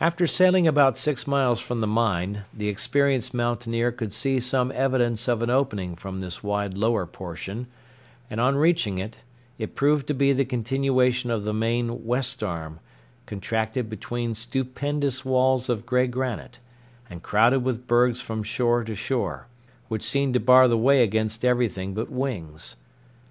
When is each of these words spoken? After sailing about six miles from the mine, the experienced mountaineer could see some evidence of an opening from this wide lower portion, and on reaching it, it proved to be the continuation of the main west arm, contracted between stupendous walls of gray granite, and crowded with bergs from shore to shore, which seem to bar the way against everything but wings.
After 0.00 0.26
sailing 0.26 0.66
about 0.66 0.96
six 0.96 1.26
miles 1.26 1.60
from 1.60 1.82
the 1.82 1.86
mine, 1.86 2.44
the 2.54 2.68
experienced 2.70 3.34
mountaineer 3.34 3.92
could 3.92 4.14
see 4.14 4.40
some 4.40 4.72
evidence 4.72 5.28
of 5.28 5.42
an 5.42 5.50
opening 5.50 5.94
from 5.94 6.20
this 6.20 6.42
wide 6.42 6.78
lower 6.78 7.04
portion, 7.04 7.66
and 8.30 8.40
on 8.40 8.56
reaching 8.56 8.96
it, 8.96 9.18
it 9.58 9.74
proved 9.74 10.06
to 10.06 10.14
be 10.14 10.32
the 10.32 10.46
continuation 10.46 11.30
of 11.30 11.44
the 11.44 11.52
main 11.52 12.06
west 12.06 12.42
arm, 12.42 12.80
contracted 13.26 13.90
between 13.90 14.34
stupendous 14.34 15.22
walls 15.22 15.68
of 15.68 15.84
gray 15.84 16.06
granite, 16.06 16.58
and 17.10 17.22
crowded 17.22 17.58
with 17.62 17.86
bergs 17.86 18.22
from 18.22 18.42
shore 18.42 18.84
to 18.84 18.94
shore, 18.94 19.48
which 19.88 20.02
seem 20.02 20.32
to 20.32 20.40
bar 20.40 20.66
the 20.66 20.78
way 20.78 21.02
against 21.02 21.44
everything 21.44 21.92
but 21.92 22.08
wings. 22.10 22.76